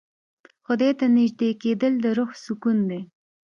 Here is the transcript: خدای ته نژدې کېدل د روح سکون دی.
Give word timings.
خدای 0.65 0.91
ته 0.99 1.05
نژدې 1.17 1.49
کېدل 1.63 1.93
د 2.03 2.05
روح 2.17 2.31
سکون 2.45 2.77
دی. 2.89 3.01